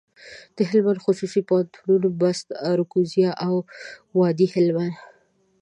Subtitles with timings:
[0.57, 3.55] دهلمند خصوصي پوهنتونونه، بُست، اراکوزیا او
[4.17, 4.95] وادي هلمند.